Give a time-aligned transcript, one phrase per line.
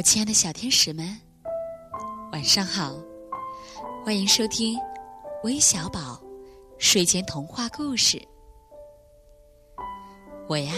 [0.00, 1.14] 我亲爱的小天使们，
[2.32, 2.94] 晚上好！
[4.02, 4.78] 欢迎收听
[5.44, 6.18] 微小宝
[6.78, 8.18] 睡前童话故事。
[10.48, 10.72] 我呀，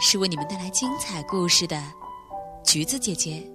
[0.00, 1.82] 是为你们带来精彩故事的
[2.64, 3.46] 橘子姐姐。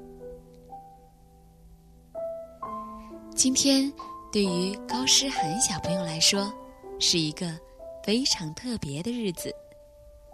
[3.36, 3.92] 今天
[4.32, 6.54] 对于高诗涵小朋友来说，
[7.00, 7.58] 是一个
[8.04, 9.52] 非常特别的日子，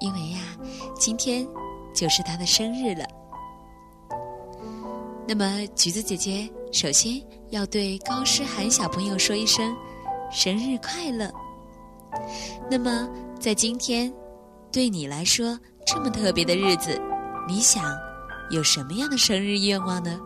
[0.02, 0.42] 因为呀，
[1.00, 1.48] 今天
[1.96, 3.08] 就是他的生日了。
[5.28, 9.76] 那么，橘子姐姐首先要对高诗涵小朋友说一声
[10.32, 11.32] 生日快乐。
[12.70, 13.10] 那么，
[13.40, 14.14] 在今天
[14.72, 17.00] 对你来说这么特别的日子，
[17.48, 17.84] 你想
[18.52, 20.20] 有什么样的生日愿望呢？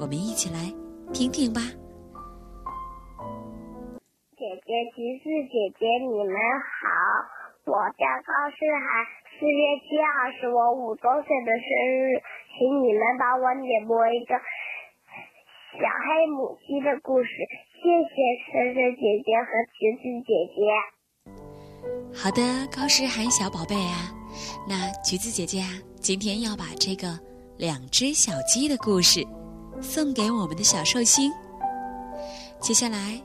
[0.00, 0.72] 我们一起来
[1.12, 1.60] 听听吧。
[4.36, 6.26] 姐姐，橘子姐姐，你们
[6.80, 6.86] 好，
[7.68, 9.04] 我叫高诗涵，
[9.36, 11.68] 四月七号是我五周岁的生
[12.00, 12.16] 日。
[12.56, 14.34] 请你们帮我点播一个
[15.76, 18.16] 小黑母鸡的故事，谢谢
[18.48, 20.58] 深深姐姐和橘子姐姐。
[22.16, 22.40] 好的，
[22.74, 24.16] 高诗涵小宝贝啊，
[24.66, 25.68] 那橘子姐姐啊，
[26.00, 27.06] 今天要把这个
[27.58, 29.20] 两只小鸡的故事
[29.82, 31.30] 送给我们的小寿星。
[32.60, 33.20] 接下来，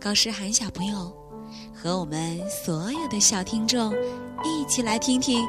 [0.00, 1.12] 高诗涵小朋友
[1.74, 3.92] 和我们所有的小听众
[4.44, 5.46] 一起来听听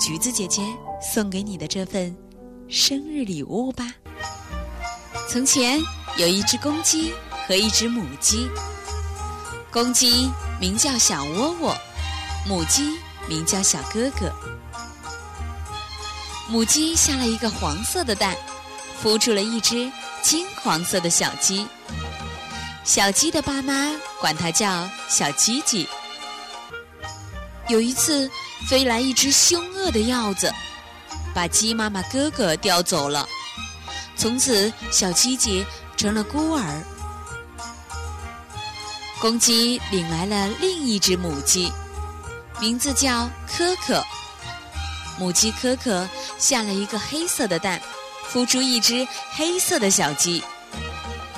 [0.00, 0.62] 橘子姐姐
[1.00, 2.16] 送给你的这份。
[2.68, 3.94] 生日礼物吧。
[5.28, 5.80] 从前
[6.16, 7.12] 有一只公鸡
[7.46, 8.48] 和一只母鸡，
[9.70, 11.76] 公鸡名叫小窝窝，
[12.48, 12.98] 母鸡
[13.28, 14.32] 名叫小哥哥。
[16.48, 18.36] 母鸡下了一个黄色的蛋，
[19.02, 19.90] 孵出了一只
[20.22, 21.66] 金黄色的小鸡。
[22.86, 25.88] 小鸡的爸妈管它叫小鸡鸡。
[27.68, 28.30] 有一次，
[28.68, 30.54] 飞来一只凶恶的鹞子。
[31.34, 33.28] 把鸡妈妈哥哥叼走了，
[34.16, 36.82] 从此小鸡鸡成了孤儿。
[39.20, 41.72] 公鸡领来了另一只母鸡，
[42.60, 44.00] 名字叫可可。
[45.18, 46.08] 母鸡可可
[46.38, 47.82] 下了一个黑色的蛋，
[48.32, 50.42] 孵出一只黑色的小鸡。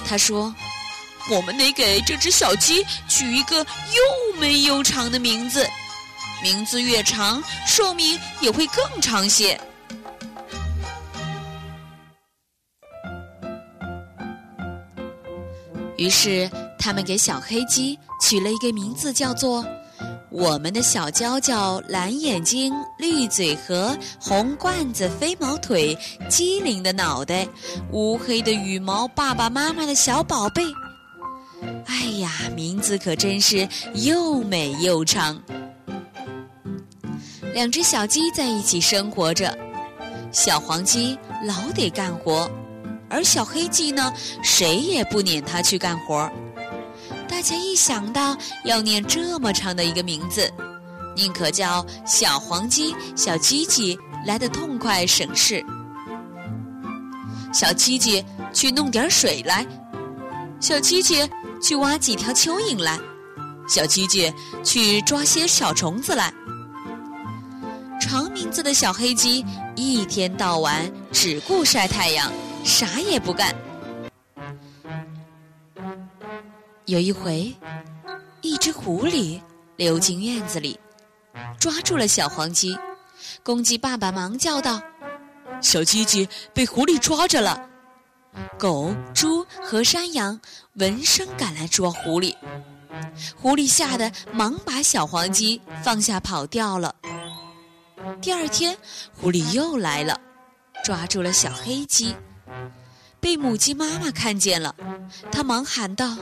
[0.07, 0.55] 他说
[1.31, 5.67] ：“我们得给这只小鸡取一个又美又长的名字，
[6.43, 9.61] 名字越长，寿命也会更长些。”
[15.99, 19.63] 于是，他们给小黑鸡取了一个名字，叫做
[20.31, 25.99] “我们的小娇娇，蓝眼睛，绿嘴和，红冠子，飞毛腿，
[26.31, 27.47] 机灵的脑袋，
[27.91, 30.63] 乌黑的羽毛，爸爸妈妈的小宝贝。”
[31.87, 35.41] 哎呀，名字可真是又美又长。
[37.55, 39.57] 两只小鸡在一起生活着，
[40.31, 42.49] 小黄鸡老得干活。
[43.11, 46.31] 而小黑鸡呢，谁也不撵它去干活。
[47.27, 50.53] 大家一想到要念这么长的一个名字，
[51.17, 55.65] 宁可叫小黄鸡、小鸡鸡来的痛快省事。
[57.53, 59.67] 小鸡鸡去弄点水来，
[60.61, 61.29] 小鸡鸡
[61.63, 62.99] 去挖几条蚯蚓来，
[63.69, 64.33] 小鸡鸡
[64.65, 66.33] 去抓些小虫子来。
[68.01, 69.45] 长名字的小黑鸡
[69.77, 72.33] 一天到晚只顾晒太阳。
[72.65, 73.55] 啥也不干。
[76.85, 77.55] 有一回，
[78.43, 79.41] 一只狐狸
[79.77, 80.79] 溜进院子里，
[81.59, 82.77] 抓住了小黄鸡。
[83.43, 84.83] 公鸡爸爸忙叫道
[85.63, 87.67] ：“小鸡鸡被狐狸抓着了！”
[88.59, 90.41] 狗、猪和山羊
[90.75, 92.35] 闻声赶来捉狐狸。
[93.37, 96.95] 狐狸吓得忙把小黄鸡放下跑掉了。
[98.21, 98.77] 第二天，
[99.15, 100.21] 狐狸又来了，
[100.85, 102.15] 抓住了小黑鸡。
[103.21, 104.75] 被母鸡妈妈看见了，
[105.31, 106.17] 它忙喊道：“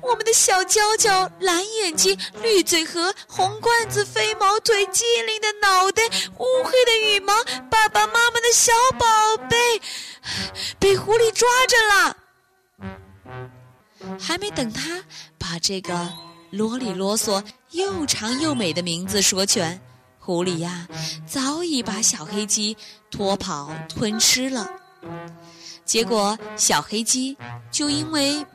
[0.00, 6.02] 我们的小娇娇，蓝眼睛，绿嘴和，红冠子，飞毛腿，机灵的脑袋，
[6.38, 7.34] 乌黑的羽毛，
[7.70, 9.06] 爸爸妈妈的小宝
[9.48, 9.56] 贝，
[10.78, 12.16] 被狐狸抓着了。”
[14.20, 15.02] 还没等他
[15.38, 16.12] 把这个
[16.50, 19.80] 啰里啰嗦、又长又美的名字说全，
[20.18, 20.86] 狐狸呀，
[21.26, 22.76] 早已把小黑鸡
[23.10, 24.68] 拖跑吞吃了。
[25.84, 27.36] 结果，小黑鸡
[27.70, 28.46] 就因为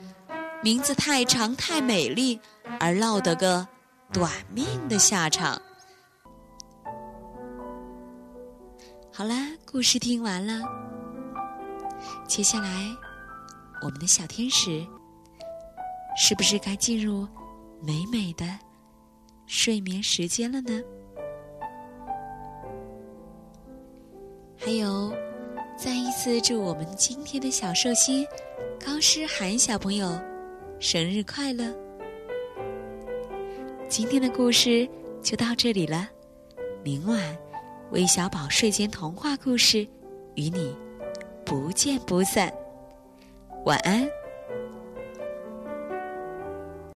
[0.63, 2.39] 名字太长太美丽，
[2.79, 3.67] 而落得个
[4.13, 5.59] 短命的下场。
[9.11, 10.61] 好啦，故事听完了，
[12.27, 12.87] 接下来
[13.81, 14.85] 我们的小天使
[16.15, 17.27] 是不是该进入
[17.81, 18.45] 美美的
[19.47, 20.81] 睡眠时间了呢？
[24.57, 25.11] 还有。
[25.77, 28.23] 再一次祝我们今天的小寿星
[28.85, 30.11] 高诗涵小朋友
[30.81, 31.71] 生日快乐！
[33.87, 34.89] 今天的故事
[35.21, 36.09] 就到这里了，
[36.83, 37.37] 明晚
[37.91, 39.87] 微小宝睡前童话故事
[40.33, 40.75] 与你
[41.45, 42.51] 不见不散，
[43.63, 44.09] 晚安。